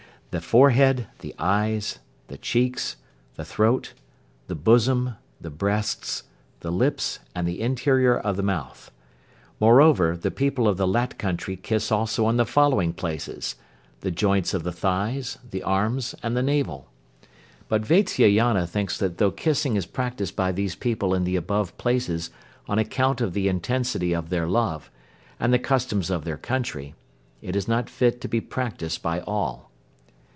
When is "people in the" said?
20.75-21.35